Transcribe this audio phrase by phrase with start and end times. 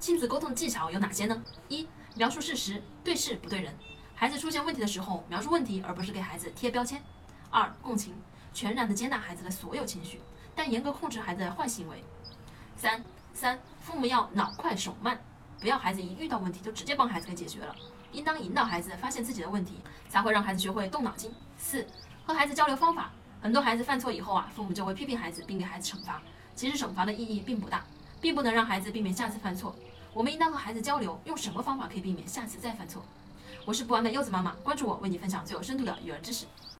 [0.00, 1.42] 亲子沟通的技巧有哪些呢？
[1.68, 3.76] 一、描述事实，对事不对人。
[4.14, 7.02] 孩子出现问题的时候，描述问题，而不是给孩子贴标签。
[7.50, 8.14] 二、共情，
[8.54, 10.18] 全然的接纳孩子的所有情绪，
[10.54, 12.02] 但严格控制孩子的坏行为。
[12.76, 15.22] 三三，父母要脑快手慢，
[15.60, 17.76] 不要孩子一遇到问题就直接帮孩子给解决了，
[18.12, 21.30] 应当引导孩子发现自己的问题，才会让孩子学会动脑筋。
[21.58, 21.86] 四、
[22.24, 23.12] 和孩子交流方法，
[23.42, 26.22] 很多孩子犯错以后啊，父母就会批评孩子，并给孩子惩罚。
[26.54, 27.84] 其实惩罚的意义并不大，
[28.20, 29.74] 并不能让孩子避免下次犯错。
[30.12, 33.02] 我们应当和孩子交流，用什么方法可以避免下次再犯错。
[33.64, 36.46] 我是不完美柚子妈妈，关注我，为你分享最有深度的育儿知识。